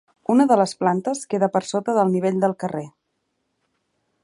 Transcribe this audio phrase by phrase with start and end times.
[0.35, 2.85] Una de les plantes queda per sota del nivell del carrer.